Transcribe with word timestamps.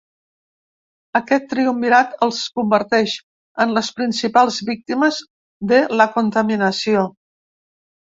Aquest 1.19 1.45
triumvirat 1.51 2.15
els 2.29 2.39
converteix 2.57 3.15
en 3.67 3.77
les 3.77 3.93
principals 4.01 4.61
víctimes 4.73 5.23
de 5.75 5.85
la 6.03 6.13
contaminació. 6.21 7.09